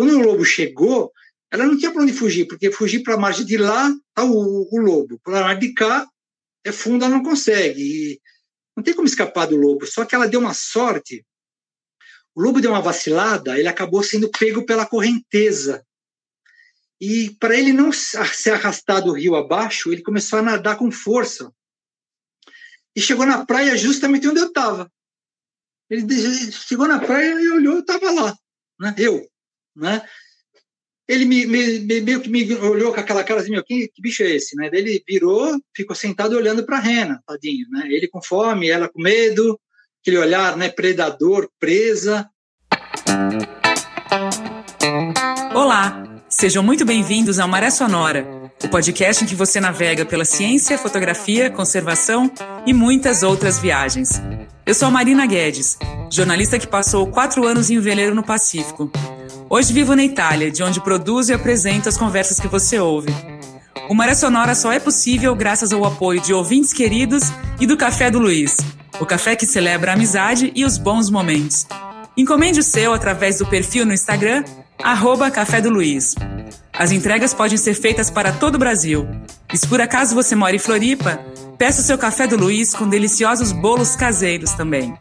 [0.00, 1.12] Quando o lobo chegou,
[1.50, 4.66] ela não tinha para onde fugir, porque fugir para a margem de lá está o,
[4.74, 6.08] o, lobo, para a margem de cá
[6.64, 7.82] é fundo, ela não consegue.
[7.82, 8.20] E
[8.74, 9.86] não tem como escapar do lobo.
[9.86, 11.22] Só que ela deu uma sorte.
[12.34, 15.84] O lobo deu uma vacilada, ele acabou sendo pego pela correnteza.
[16.98, 21.52] E para ele não se arrastar do rio abaixo, ele começou a nadar com força.
[22.96, 24.90] E chegou na praia justamente onde eu estava.
[25.90, 28.34] Ele chegou na praia e olhou, eu estava lá,
[28.80, 28.94] né?
[28.96, 29.28] Eu,
[29.80, 30.02] né?
[31.08, 34.22] Ele me, me, meio que me olhou com aquela cara assim, meu, que, que bicho
[34.22, 34.70] é esse, né?
[34.72, 37.88] Ele virou, ficou sentado olhando para a rena, tadinho, né?
[37.88, 39.58] Ele com fome, ela com medo,
[40.00, 42.30] aquele olhar, né, predador, presa.
[45.54, 48.24] Olá, sejam muito bem-vindos ao Maré Sonora,
[48.62, 52.30] o podcast em que você navega pela ciência, fotografia, conservação
[52.64, 54.22] e muitas outras viagens.
[54.64, 55.76] Eu sou a Marina Guedes,
[56.10, 58.90] jornalista que passou quatro anos em um veleiro no Pacífico.
[59.52, 63.12] Hoje vivo na Itália, de onde produzo e apresento as conversas que você ouve.
[63.88, 67.24] O Maré Sonora só é possível graças ao apoio de ouvintes queridos
[67.58, 68.56] e do Café do Luiz,
[69.00, 71.66] o café que celebra a amizade e os bons momentos.
[72.16, 74.44] Encomende o seu através do perfil no Instagram,
[74.80, 76.14] arroba Café do Luiz.
[76.72, 79.04] As entregas podem ser feitas para todo o Brasil.
[79.52, 81.18] E se por acaso você mora em Floripa,
[81.58, 84.96] peça o seu Café do Luiz com deliciosos bolos caseiros também.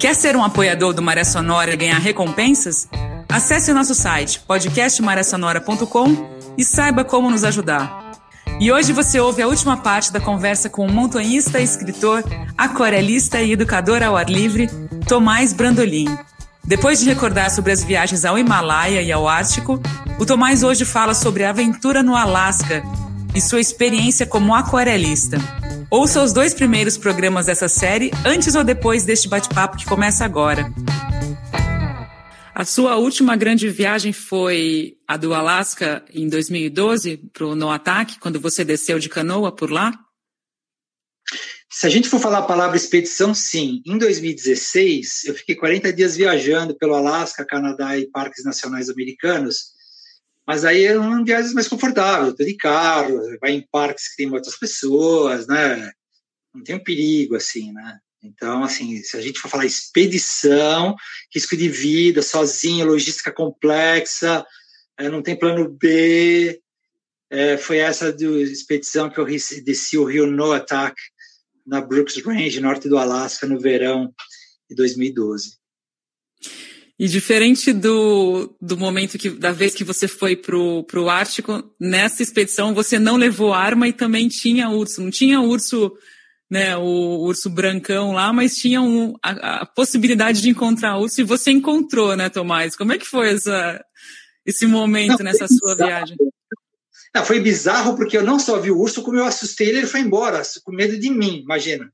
[0.00, 2.88] Quer ser um apoiador do Maré Sonora e ganhar recompensas?
[3.32, 8.12] Acesse o nosso site podcastmaressonora.com e saiba como nos ajudar.
[8.60, 12.22] E hoje você ouve a última parte da conversa com o montanhista, escritor,
[12.58, 14.68] aquarelista e educador ao ar livre,
[15.08, 16.14] Tomás Brandolin.
[16.62, 19.80] Depois de recordar sobre as viagens ao Himalaia e ao Ártico,
[20.18, 22.82] o Tomás hoje fala sobre a aventura no Alasca
[23.34, 25.38] e sua experiência como aquarelista.
[25.90, 30.70] Ouça os dois primeiros programas dessa série antes ou depois deste bate-papo que começa agora.
[32.54, 38.18] A sua última grande viagem foi a do Alasca em 2012 para o No Ataque,
[38.20, 39.98] quando você desceu de canoa por lá?
[41.70, 43.80] Se a gente for falar a palavra expedição, sim.
[43.86, 49.72] Em 2016, eu fiquei 40 dias viajando pelo Alasca, Canadá e parques nacionais americanos.
[50.46, 54.26] Mas aí é um viagem mais confortável, tô de carro, vai em parques que tem
[54.26, 55.90] muitas pessoas, né?
[56.54, 57.98] Não tem um perigo assim, né?
[58.22, 60.94] Então, assim, se a gente for falar expedição,
[61.34, 64.46] risco de vida, sozinho, logística complexa,
[64.96, 66.60] é, não tem plano B,
[67.28, 69.24] é, foi essa do expedição que eu
[69.64, 70.94] desci o rio Noatak,
[71.66, 74.12] na Brooks Range, norte do Alasca, no verão
[74.68, 75.56] de 2012.
[76.98, 82.22] E diferente do, do momento que da vez que você foi pro, pro Ártico, nessa
[82.22, 85.00] expedição você não levou arma e também tinha urso.
[85.00, 85.92] Não tinha urso
[86.52, 91.24] né, o urso brancão lá, mas tinha um, a, a, possibilidade de encontrar urso e
[91.24, 92.76] você encontrou, né, Tomás?
[92.76, 93.82] Como é que foi essa,
[94.44, 95.88] esse momento não, nessa sua bizarro.
[95.88, 96.16] viagem?
[97.14, 99.86] Não, foi bizarro porque eu não só vi o urso, como eu assustei ele, ele
[99.86, 101.90] foi embora, com medo de mim, imagina.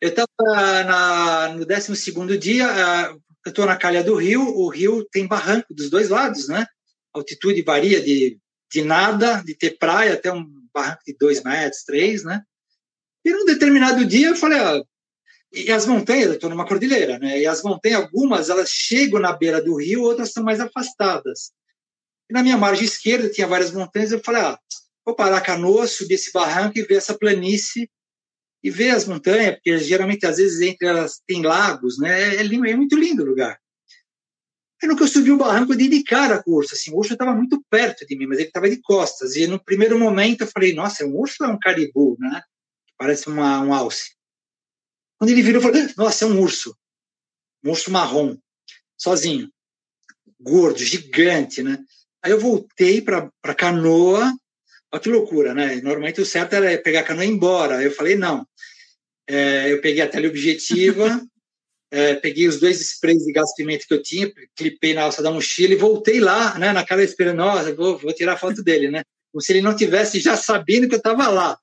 [0.00, 3.14] Eu estava no 12 dia, ah,
[3.44, 6.66] eu estou na calha do rio, o rio tem barranco dos dois lados, né?
[7.14, 8.38] A altitude varia de,
[8.72, 12.40] de nada, de ter praia até um barranco de dois metros, três, né?
[13.26, 14.80] E num determinado dia eu falei, ah,
[15.52, 17.40] e as montanhas, eu estou numa cordilheira, né?
[17.40, 21.50] E as montanhas, algumas, elas chegam na beira do rio, outras são mais afastadas.
[22.30, 24.56] E na minha margem esquerda tinha várias montanhas, eu falei, ah,
[25.04, 27.90] vou parar a canoa, subir esse barranco e ver essa planície
[28.62, 32.36] e ver as montanhas, porque geralmente, às vezes, entre elas tem lagos, né?
[32.36, 33.58] É, lindo, é muito lindo o lugar.
[34.80, 36.92] Aí no que eu subi o barranco, eu dei de cara com o urso, assim,
[36.92, 39.34] o urso estava muito perto de mim, mas ele estava de costas.
[39.34, 42.40] E no primeiro momento eu falei, nossa, é um urso ou é um caribu, né?
[42.98, 44.16] Parece uma, um alce.
[45.18, 46.76] Quando ele virou, eu falei, nossa, é um urso.
[47.64, 48.36] Um urso marrom,
[48.96, 49.50] sozinho.
[50.40, 51.78] Gordo, gigante, né?
[52.22, 54.32] Aí eu voltei para a canoa.
[54.92, 55.76] Olha que loucura, né?
[55.76, 57.78] Normalmente o certo era pegar a canoa e ir embora.
[57.78, 58.46] Aí eu falei, não.
[59.28, 61.20] É, eu peguei a teleobjetiva,
[61.90, 65.30] é, peguei os dois sprays de gás pimenta que eu tinha, clipei na alça da
[65.30, 66.72] mochila e voltei lá, né?
[66.72, 69.02] Naquela esperando, nossa, vou, vou tirar foto dele, né?
[69.32, 71.58] Como se ele não tivesse já sabendo que eu estava lá.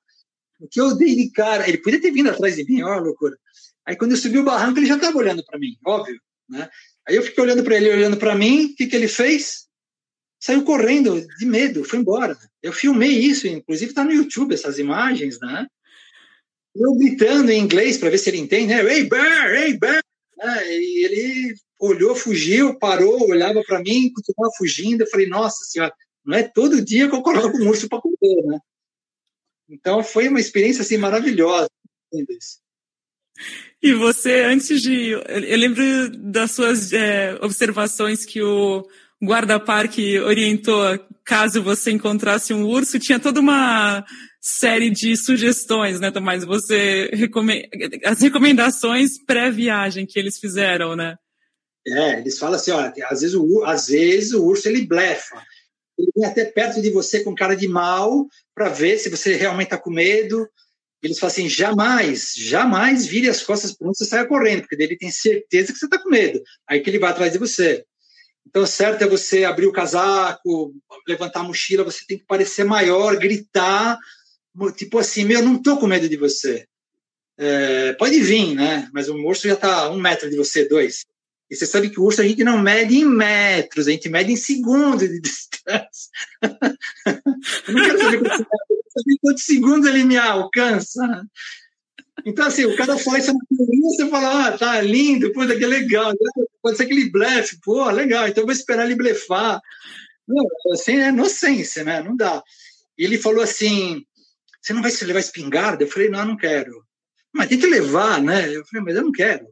[0.60, 3.36] O que eu dei de cara, ele podia ter vindo atrás de mim, ó, loucura.
[3.86, 6.18] Aí quando eu subi o barranco, ele já estava olhando para mim, óbvio,
[6.48, 6.68] né?
[7.06, 9.66] Aí eu fiquei olhando para ele, olhando para mim, o que, que ele fez?
[10.40, 12.36] Saiu correndo de medo, foi embora.
[12.62, 15.66] Eu filmei isso, inclusive está no YouTube essas imagens, né?
[16.74, 18.82] Eu gritando em inglês para ver se ele entende, né?
[18.82, 20.02] Hey bear, hey bear!
[20.36, 20.78] Né?
[20.78, 25.02] E ele olhou, fugiu, parou, olhava para mim, continuava fugindo.
[25.02, 25.92] Eu falei, nossa senhora,
[26.24, 28.58] não é todo dia que eu coloco um urso para comer, né?
[29.68, 31.68] Então foi uma experiência assim maravilhosa.
[33.82, 35.10] E você, antes de.
[35.10, 38.86] Eu lembro das suas é, observações que o,
[39.24, 44.04] guarda-parque orientou, caso você encontrasse um urso, tinha toda uma
[44.40, 46.44] série de sugestões, né, Tomás?
[46.44, 47.68] Você recome...
[48.04, 51.16] as recomendações pré-viagem que eles fizeram, né?
[51.86, 55.42] É, eles falam assim, olha, às vezes o, às vezes o urso ele blefa.
[55.98, 59.66] Ele vem até perto de você com cara de mal para ver se você realmente
[59.66, 60.48] está com medo.
[61.02, 64.96] Eles falam assim, jamais, jamais vire as costas para onde você saia correndo, porque ele
[64.96, 66.42] tem certeza que você está com medo.
[66.66, 67.84] Aí que ele vai atrás de você.
[68.46, 70.74] Então, certo é você abrir o casaco,
[71.06, 73.98] levantar a mochila, você tem que parecer maior, gritar,
[74.76, 76.66] tipo assim, meu, não tô com medo de você.
[77.36, 78.88] É, pode vir, né?
[78.92, 81.04] Mas o urso já está um metro de você, dois.
[81.50, 84.32] E você sabe que o urso a gente não mede em metros, a gente mede
[84.32, 86.10] em segundos de distância.
[87.68, 91.26] Eu não quero saber quantos segundos ele me alcança.
[92.24, 93.40] Então, assim, o cara fala isso na
[93.82, 96.14] você fala, ah, tá lindo, pô, que legal.
[96.62, 99.60] Pode ser aquele blefe, pô, legal, então vou esperar ele blefar.
[100.26, 102.02] Não, assim, é inocência, né?
[102.02, 102.42] Não dá.
[102.96, 104.02] E ele falou assim,
[104.60, 105.84] você não vai se levar espingarda?
[105.84, 106.84] Eu falei, não, eu não quero.
[107.32, 108.48] Mas tem que levar, né?
[108.48, 109.46] Eu falei, mas eu não quero.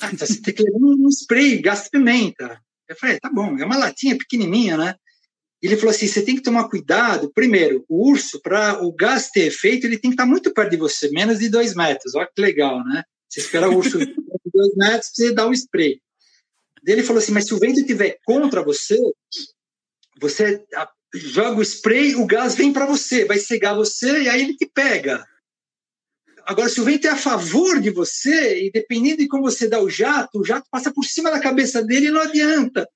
[0.00, 2.60] Ah, você tem que levar um spray, gás pimenta.
[2.88, 4.94] Eu falei, tá bom, é uma latinha pequenininha, né?
[5.60, 7.32] Ele falou assim, você tem que tomar cuidado.
[7.32, 10.76] Primeiro, o urso, para o gás ter efeito, ele tem que estar muito perto de
[10.76, 12.14] você, menos de dois metros.
[12.14, 13.02] Olha que legal, né?
[13.28, 14.14] Você espera o urso de
[14.52, 16.00] dois metros, você dá o spray.
[16.86, 18.96] Ele falou assim, mas se o vento estiver contra você,
[20.20, 20.62] você
[21.14, 24.70] joga o spray, o gás vem para você, vai cegar você e aí ele te
[24.72, 25.26] pega.
[26.46, 29.80] Agora, se o vento é a favor de você, e dependendo de como você dá
[29.80, 32.88] o jato, o jato passa por cima da cabeça dele e não adianta.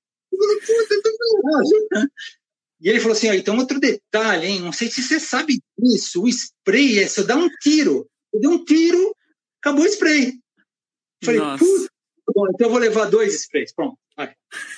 [2.79, 4.61] E ele falou assim: ó, então outro detalhe, hein?
[4.61, 6.23] Não sei se você sabe disso.
[6.23, 8.09] O spray é só dar um tiro.
[8.33, 9.15] Eu dei um tiro,
[9.61, 10.33] acabou o spray.
[11.21, 11.91] falei, puta,
[12.33, 13.73] bom, então eu vou levar dois sprays.
[13.73, 14.33] Pronto, vai.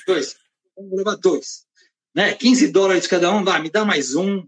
[0.08, 0.36] Dois.
[0.72, 1.66] Então, vou levar dois.
[2.16, 2.34] Né?
[2.34, 4.44] 15 dólares cada um, vai, me dá mais um.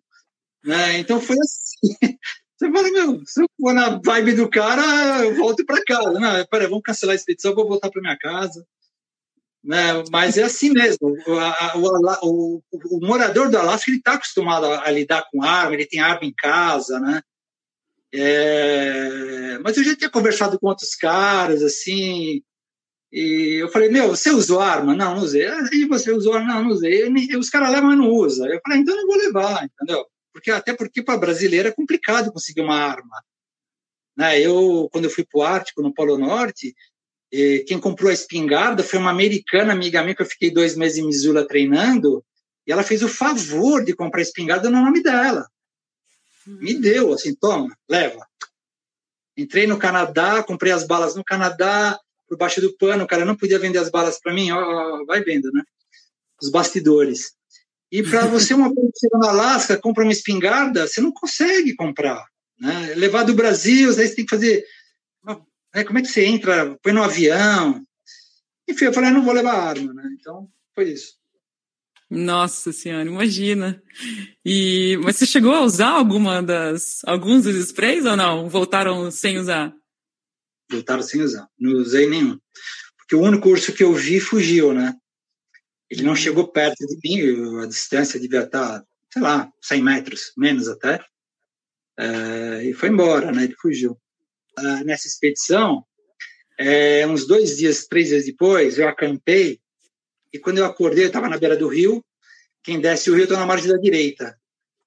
[0.64, 0.98] Né?
[0.98, 1.96] Então foi assim.
[2.58, 6.20] Você fala, meu, se eu for na vibe do cara, eu volto para casa.
[6.20, 8.66] Não, peraí, vamos cancelar a expedição, vou voltar para minha casa.
[9.64, 10.04] Né?
[10.10, 11.16] Mas é assim mesmo.
[11.28, 15.74] O, o, o, o morador do Alasca ele está acostumado a, a, lidar com arma,
[15.74, 17.22] ele tem arma em casa, né?
[18.14, 22.42] É, mas eu já tinha conversado com outros caras, assim,
[23.16, 24.94] e eu falei, meu, você usou arma?
[24.94, 25.48] Não, não usei.
[25.48, 26.56] Ah, e você usou arma?
[26.56, 27.08] Não, não usei.
[27.08, 28.46] E os caras levam, mas não usa.
[28.46, 30.06] Eu falei, então não vou levar, entendeu?
[30.36, 33.24] Porque, até porque para brasileiro é complicado conseguir uma arma.
[34.18, 34.42] Né?
[34.42, 36.76] Eu, quando eu fui para o Ártico, no Polo Norte,
[37.66, 41.06] quem comprou a espingarda foi uma americana amiga minha que eu fiquei dois meses em
[41.06, 42.22] Missoula treinando
[42.68, 45.48] e ela fez o favor de comprar a espingarda no nome dela.
[46.46, 46.82] Me hum.
[46.82, 48.28] deu, assim, toma, leva.
[49.38, 51.98] Entrei no Canadá, comprei as balas no Canadá,
[52.28, 55.06] por baixo do pano, o cara não podia vender as balas para mim, ó, ó,
[55.06, 55.64] vai vendo, né?
[56.42, 57.34] Os bastidores.
[58.00, 62.26] E para você, uma pessoa no Alasca, compra uma espingarda, você não consegue comprar.
[62.60, 62.94] Né?
[62.96, 64.66] Levar do Brasil, aí você tem que fazer
[65.76, 65.84] né?
[65.84, 67.86] Como é que você entra, põe no avião?
[68.68, 70.10] Enfim, eu falei, ah, não vou levar arma, né?
[70.18, 71.16] Então, foi isso.
[72.10, 73.84] Nossa senhora, imagina.
[74.46, 78.48] E mas você chegou a usar alguma das alguns dos sprays ou não?
[78.48, 79.74] Voltaram sem usar?
[80.72, 81.48] Voltaram sem usar.
[81.60, 82.40] Não usei nenhum.
[82.98, 84.96] Porque o único urso que eu vi fugiu, né?
[85.90, 90.68] Ele não chegou perto de mim, a distância devia estar, sei lá, 100 metros, menos
[90.68, 91.04] até.
[91.98, 93.44] É, e foi embora, né?
[93.44, 93.92] Ele fugiu
[94.60, 95.86] uh, nessa expedição,
[96.58, 99.60] é, uns dois dias, três dias depois, eu acampei
[100.36, 102.04] e quando eu acordei, eu estava na beira do rio.
[102.62, 104.38] Quem desce o rio, eu estou na margem da direita.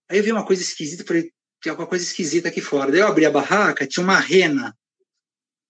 [0.06, 2.90] Aí eu vi uma coisa esquisita, falei, tem alguma coisa esquisita aqui fora.
[2.90, 4.76] Daí eu abri a barraca, tinha uma rena,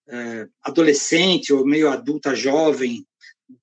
[0.07, 3.07] é, adolescente ou meio adulta, jovem,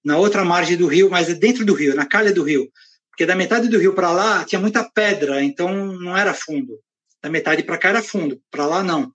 [0.05, 2.71] na outra margem do rio, mas dentro do rio, na calha do rio.
[3.11, 6.79] Porque da metade do rio para lá tinha muita pedra, então não era fundo.
[7.23, 9.13] Da metade para cá era fundo, para lá não.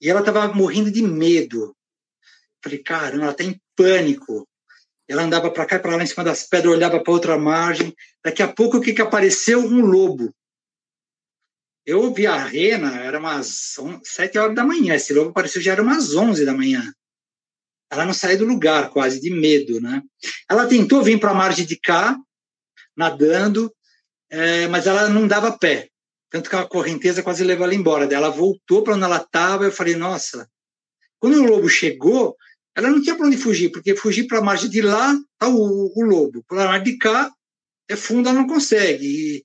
[0.00, 1.76] E ela estava morrendo de medo.
[2.62, 4.48] Falei, caramba, ela está em pânico.
[5.06, 7.94] Ela andava para cá e para lá em cima das pedras, olhava para outra margem.
[8.24, 9.60] Daqui a pouco, o que, que apareceu?
[9.60, 10.34] Um lobo.
[11.86, 14.94] Eu vi a rena, era umas sete horas da manhã.
[14.94, 16.92] Esse lobo apareceu já era umas onze da manhã.
[17.90, 20.02] Ela não saiu do lugar, quase, de medo, né?
[20.50, 22.16] Ela tentou vir para a margem de cá,
[22.96, 23.72] nadando,
[24.30, 25.88] é, mas ela não dava pé.
[26.30, 28.12] Tanto que a correnteza quase levou ela embora.
[28.12, 29.64] Ela voltou para onde ela estava.
[29.64, 30.48] Eu falei, nossa.
[31.18, 32.36] Quando o lobo chegou,
[32.76, 35.92] ela não tinha para onde fugir, porque fugir para a margem de lá está o,
[35.96, 36.44] o, lobo.
[36.46, 37.32] Para a margem de cá
[37.88, 39.06] é fundo, ela não consegue.
[39.06, 39.44] E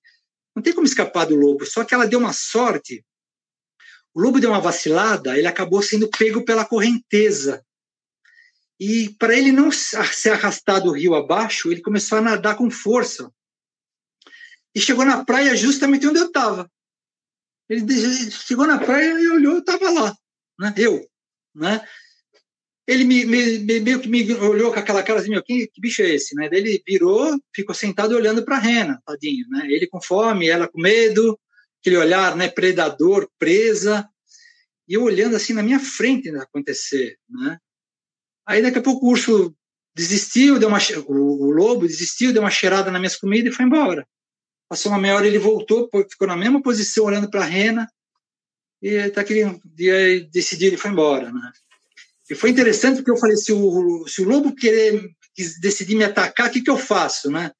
[0.55, 1.65] não tem como escapar do lobo.
[1.65, 3.03] Só que ela deu uma sorte.
[4.13, 7.63] O lobo deu uma vacilada, ele acabou sendo pego pela correnteza.
[8.85, 13.31] E para ele não se arrastar do rio abaixo, ele começou a nadar com força.
[14.75, 16.69] E chegou na praia justamente onde eu estava.
[17.69, 20.13] Ele chegou na praia e olhou, eu estava lá,
[20.59, 20.73] né?
[20.75, 21.09] Eu,
[21.55, 21.87] né?
[22.85, 26.09] Ele me, me, meio que me olhou com aquela cara assim, que, que bicho é
[26.09, 26.49] esse, né?
[26.49, 29.65] Daí ele virou, ficou sentado olhando para a rena, tadinho, né?
[29.69, 31.39] Ele com fome, ela com medo,
[31.79, 34.05] aquele olhar, né, predador, presa,
[34.89, 37.57] e eu olhando assim na minha frente acontecer, né?
[38.45, 39.55] Aí daqui a pouco o urso
[39.95, 43.65] desistiu, deu uma, o, o lobo desistiu, deu uma cheirada nas minhas comidas e foi
[43.65, 44.07] embora.
[44.67, 47.87] Passou uma meia hora, ele voltou, ficou na mesma posição, olhando para a rena,
[48.81, 51.51] e até que ele decidiu, ele foi embora, né?
[52.29, 55.09] E foi interessante porque eu falei, se o, se o lobo querer
[55.61, 57.51] decidir me atacar, o que, que eu faço, né?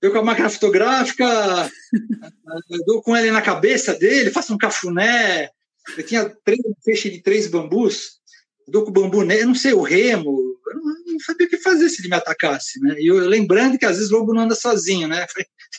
[0.00, 1.70] Eu com a máquina fotográfica,
[2.86, 5.50] dou com ele na cabeça dele, faço um cafuné.
[5.96, 8.20] Eu tinha três um feixe de três bambus,
[8.66, 10.30] eu dou com o bambu eu não sei, o remo,
[10.66, 12.96] eu não, não, sabia o que fazer se ele me atacasse, né?
[12.98, 15.26] E eu lembrando que às vezes o lobo não anda sozinho, né?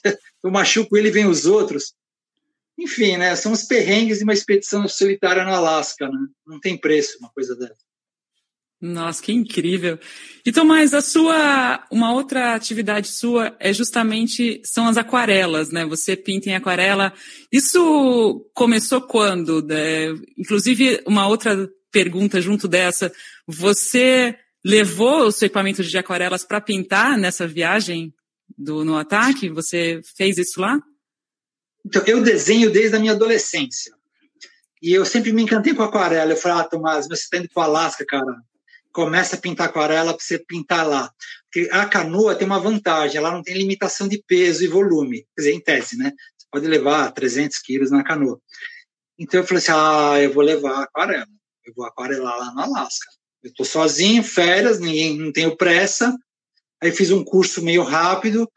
[0.44, 1.94] Eu machuco ele, vem os outros.
[2.78, 3.34] Enfim, né?
[3.36, 6.20] São os perrengues de uma expedição solitária no Alasca, né?
[6.46, 7.78] Não tem preço uma coisa dessa.
[8.84, 9.98] Nossa, que incrível.
[10.46, 15.86] Então, mas a sua, uma outra atividade sua é justamente, são as aquarelas, né?
[15.86, 17.14] Você pinta em aquarela.
[17.50, 19.66] Isso começou quando?
[19.72, 23.10] É, inclusive, uma outra pergunta junto dessa,
[23.48, 28.14] você levou o seu equipamento de aquarelas para pintar nessa viagem
[28.58, 29.50] do, no ataque?
[29.50, 30.78] Você fez isso lá?
[31.86, 33.94] Então, eu desenho desde a minha adolescência.
[34.82, 36.34] E eu sempre me encantei com aquarela.
[36.34, 38.36] Eu falei, ah, Tomás, você está indo para o Alasca, cara
[38.94, 41.12] começa a pintar aquarela para você pintar lá.
[41.52, 45.42] Porque a canoa tem uma vantagem, ela não tem limitação de peso e volume, quer
[45.42, 46.14] dizer, em tese, né?
[46.38, 48.40] Você pode levar 300 quilos na canoa.
[49.20, 51.28] Então eu falei assim, ah, eu vou levar aquarela,
[51.66, 53.10] eu vou aquarelar lá no Alasca.
[53.44, 56.16] Eu estou sozinho, férias, ninguém, não tenho pressa.
[56.82, 58.50] Aí fiz um curso meio rápido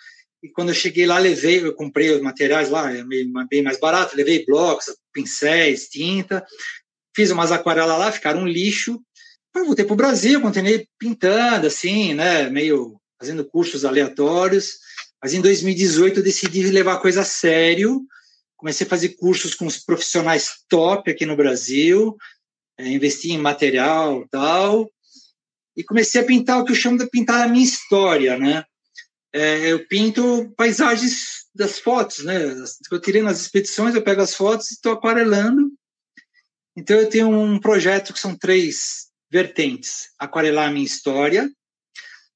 [0.42, 4.16] e quando eu cheguei lá, levei, eu comprei os materiais lá, é bem mais barato,
[4.16, 6.44] levei blocos, pincéis, tinta,
[7.14, 9.00] fiz umas aquarelas lá, ficaram um lixo,
[9.54, 14.74] eu voltei para o Brasil, continuei pintando, assim, né, meio fazendo cursos aleatórios.
[15.22, 18.02] Mas em 2018 eu decidi levar a coisa a sério.
[18.56, 22.14] Comecei a fazer cursos com os profissionais top aqui no Brasil,
[22.78, 24.90] é, investi em material tal,
[25.76, 28.64] e comecei a pintar o que eu chamo de pintar a minha história, né?
[29.32, 32.38] É, eu pinto paisagens das fotos, né?
[32.90, 35.70] Eu tirei nas expedições, eu pego as fotos e estou aquarelando.
[36.76, 41.50] Então eu tenho um projeto que são três vertentes: aquarelar a minha história,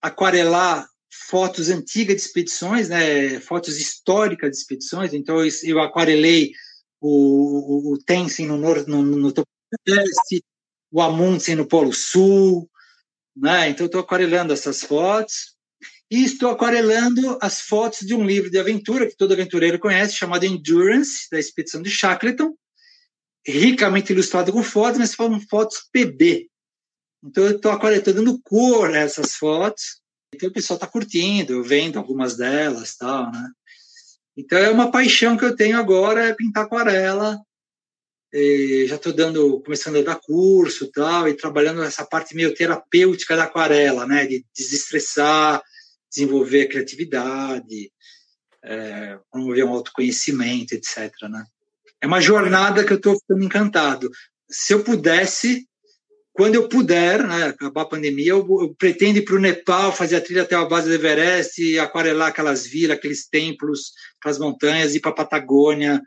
[0.03, 0.87] aquarelar
[1.31, 5.15] fotos antigas de expedições, né, fotos históricas de expedições.
[5.15, 6.53] Então, eu aquarelei
[7.01, 9.50] o, o, o Tenzin no, no, no Topo
[9.87, 10.45] Leste,
[10.91, 12.69] o Amundsen no Polo Sul,
[13.37, 13.69] né?
[13.69, 15.57] Então, estou aquarelando essas fotos.
[16.11, 20.45] E estou aquarelando as fotos de um livro de aventura que todo aventureiro conhece, chamado
[20.45, 22.53] Endurance, da expedição de Shackleton,
[23.47, 26.51] ricamente ilustrado com fotos, mas são fotos PB,
[27.23, 30.01] então eu estou dando cor a essas fotos,
[30.35, 33.51] então o pessoal está curtindo, vendo algumas delas, tal, né?
[34.37, 37.39] Então é uma paixão que eu tenho agora é pintar aquarela.
[38.33, 43.37] E já estou dando, começando a dar curso, tal, e trabalhando essa parte meio terapêutica
[43.37, 44.25] da aquarela, né?
[44.27, 45.61] De desestressar,
[46.09, 47.91] desenvolver a criatividade,
[48.65, 51.13] é, promover um autoconhecimento, etc.
[51.29, 51.45] Né?
[52.01, 54.11] É uma jornada que eu estou ficando encantado.
[54.49, 55.67] Se eu pudesse,
[56.33, 60.17] quando eu puder, né, acabar a pandemia, eu, eu pretendo ir para o Nepal, fazer
[60.17, 65.01] a trilha até a base do Everest, aquarelar aquelas vilas, aqueles templos, aquelas montanhas, ir
[65.01, 66.01] para a Patagônia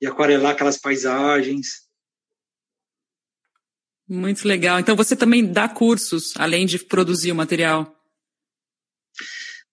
[0.00, 1.86] e aquarelar aquelas paisagens.
[4.08, 4.78] Muito legal.
[4.78, 7.92] Então você também dá cursos, além de produzir o material?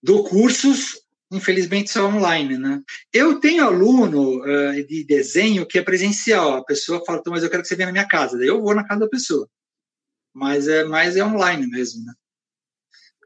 [0.01, 0.99] Dou cursos,
[1.31, 2.81] infelizmente só online, né?
[3.11, 6.55] Eu tenho aluno uh, de desenho que é presencial.
[6.55, 8.37] A pessoa fala, mas eu quero que você venha na minha casa.
[8.37, 9.47] Daí eu vou na casa da pessoa
[10.33, 12.13] mas é mais é online mesmo, né?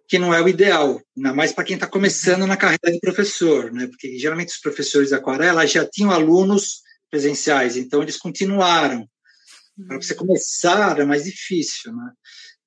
[0.09, 3.71] Que não é o ideal, ainda mais para quem está começando na carreira de professor,
[3.71, 3.87] né?
[3.87, 9.07] Porque geralmente os professores de aquarela já tinham alunos presenciais, então eles continuaram.
[9.87, 12.11] Para você começar é mais difícil, né?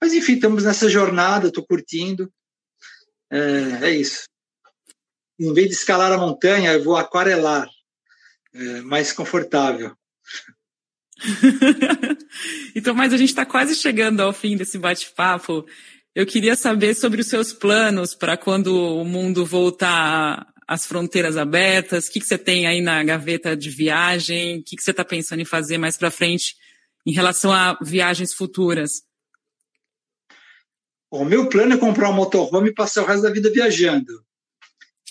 [0.00, 2.32] Mas enfim, estamos nessa jornada, estou curtindo.
[3.30, 4.24] É, é, isso.
[5.38, 7.68] Em vez de escalar a montanha, eu vou aquarelar.
[8.54, 9.94] É mais confortável.
[12.74, 15.66] então, mas a gente está quase chegando ao fim desse bate-papo.
[16.14, 22.06] Eu queria saber sobre os seus planos para quando o mundo voltar às fronteiras abertas.
[22.06, 24.60] O que, que você tem aí na gaveta de viagem?
[24.60, 26.54] O que, que você está pensando em fazer mais para frente
[27.04, 29.02] em relação a viagens futuras?
[31.10, 34.24] O meu plano é comprar um motorhome e passar o resto da vida viajando.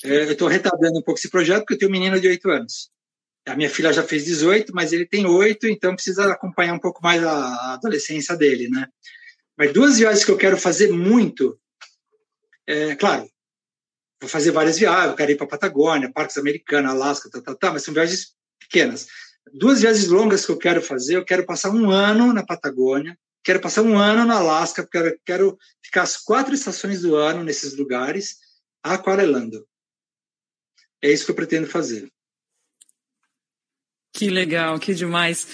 [0.06, 2.50] É, eu estou retardando um pouco esse projeto porque eu tenho um menino de 8
[2.52, 2.90] anos.
[3.46, 7.04] A minha filha já fez 18, mas ele tem 8, então precisa acompanhar um pouco
[7.04, 8.88] mais a adolescência dele, né?
[9.58, 11.60] Mas duas viagens que eu quero fazer muito,
[12.66, 13.30] é, claro,
[14.20, 17.74] vou fazer várias viagens, eu quero ir para Patagônia, Parques Americanos, Alasca, tá, tá, tá,
[17.74, 19.08] mas são viagens pequenas.
[19.54, 23.60] Duas viagens longas que eu quero fazer, eu quero passar um ano na Patagônia, quero
[23.60, 28.38] passar um ano na Alasca, quero, quero ficar as quatro estações do ano nesses lugares,
[28.84, 29.66] aquarelando.
[31.02, 32.12] É isso que eu pretendo fazer.
[34.14, 35.48] Que legal, que demais.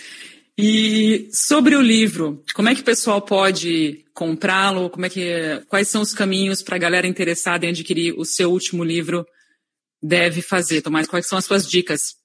[0.58, 4.90] E sobre o livro, como é que o pessoal pode comprá-lo?
[4.90, 8.52] Como é que, quais são os caminhos para a galera interessada em adquirir o seu
[8.52, 9.28] último livro
[10.02, 10.82] deve fazer?
[10.82, 12.16] Tomás, quais são as suas dicas?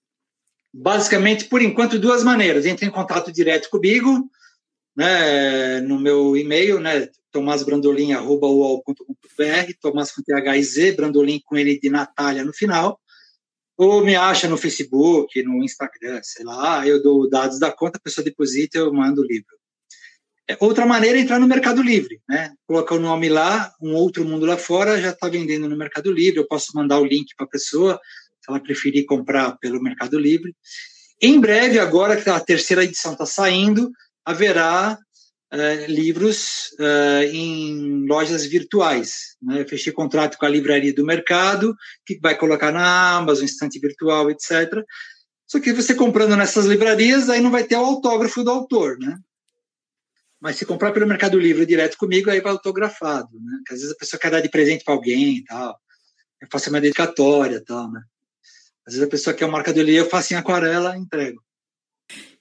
[0.73, 2.67] Basicamente, por enquanto, duas maneiras.
[2.67, 4.31] Entre em contato direto comigo,
[4.97, 12.53] né, no meu e-mail, né, tomasbrandolin.com.br, Tomás com THZ, Brandolin com ele de Natália no
[12.53, 13.01] final
[13.83, 18.01] ou me acha no Facebook, no Instagram, sei lá, eu dou dados da conta, a
[18.01, 19.57] pessoa deposita, eu mando o livro.
[20.47, 22.53] É, outra maneira é entrar no Mercado Livre, né?
[22.67, 26.39] Colocar o nome lá, um outro mundo lá fora, já está vendendo no Mercado Livre,
[26.41, 27.99] eu posso mandar o link para a pessoa,
[28.45, 30.55] se ela preferir comprar pelo Mercado Livre.
[31.19, 33.91] Em breve, agora que a terceira edição está saindo,
[34.27, 34.99] haverá
[35.53, 39.37] uh, livros uh, em lojas virtuais.
[39.43, 39.63] Né?
[39.63, 41.75] Eu fechei contrato com a Livraria do Mercado,
[42.07, 44.85] que vai colocar na Amazon, estante virtual, etc.
[45.47, 49.19] Só que você comprando nessas livrarias, aí não vai ter o autógrafo do autor, né?
[50.41, 53.57] Mas se comprar pelo Mercado Livre direto comigo, aí vai autografado, né?
[53.59, 55.79] Porque às vezes a pessoa quer dar de presente para alguém e tal.
[56.41, 58.01] Eu faço uma dedicatória e tal, né?
[58.87, 61.43] Às vezes a pessoa quer um marcador ali, eu faço em aquarela entrego.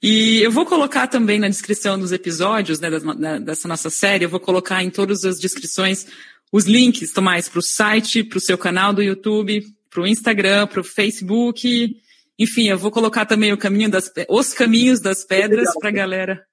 [0.01, 2.89] E eu vou colocar também na descrição dos episódios né,
[3.39, 6.07] dessa nossa série, eu vou colocar em todas as descrições
[6.51, 10.65] os links, Tomás, para o site, para o seu canal do YouTube, para o Instagram,
[10.67, 11.95] para o Facebook.
[12.39, 16.43] Enfim, eu vou colocar também o caminho das, os caminhos das pedras para a galera.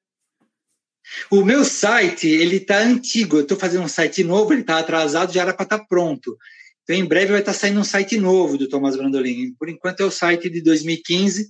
[1.30, 3.36] O meu site, ele está antigo.
[3.36, 6.36] Eu estou fazendo um site novo, ele está atrasado, já era para estar tá pronto.
[6.82, 9.54] Então, em breve vai estar tá saindo um site novo do Tomás Brandolin.
[9.58, 11.48] Por enquanto é o site de 2015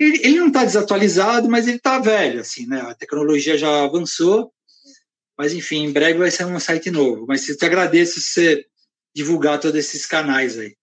[0.00, 2.80] ele, ele não está desatualizado, mas ele está velho, assim, né?
[2.80, 4.50] A tecnologia já avançou,
[5.36, 7.26] mas enfim, em breve vai ser um site novo.
[7.28, 8.64] Mas eu te agradeço você
[9.14, 10.74] divulgar todos esses canais aí.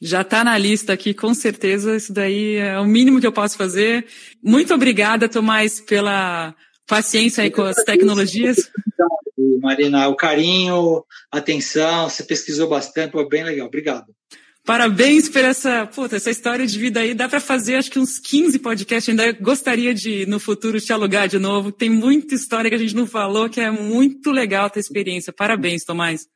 [0.00, 1.96] Já está na lista aqui, com certeza.
[1.96, 4.06] Isso daí é o mínimo que eu posso fazer.
[4.42, 6.54] Muito obrigada, Tomás, pela
[6.86, 8.70] paciência aí com as tecnologias.
[9.60, 13.66] Marina, o carinho, a atenção, você pesquisou bastante, foi bem legal.
[13.66, 14.14] Obrigado.
[14.64, 17.14] Parabéns por essa, puta, essa história de vida aí.
[17.14, 19.08] Dá para fazer acho que uns 15 podcasts.
[19.08, 21.72] Ainda gostaria de, no futuro, te alugar de novo.
[21.72, 25.32] Tem muita história que a gente não falou, que é muito legal a tua experiência.
[25.32, 26.26] Parabéns, Tomás.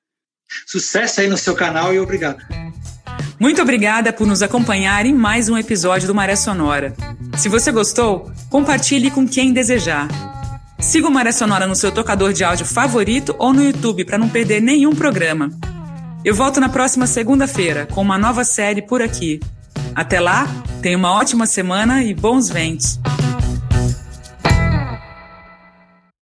[0.66, 2.38] Sucesso aí no seu canal e obrigado.
[3.38, 6.94] Muito obrigada por nos acompanhar em mais um episódio do Maré Sonora.
[7.36, 10.08] Se você gostou, compartilhe com quem desejar.
[10.80, 14.28] Siga o Maré Sonora no seu tocador de áudio favorito ou no YouTube para não
[14.28, 15.50] perder nenhum programa.
[16.24, 19.40] Eu volto na próxima segunda-feira com uma nova série por aqui.
[19.94, 20.48] Até lá,
[20.80, 22.98] tenha uma ótima semana e bons ventos.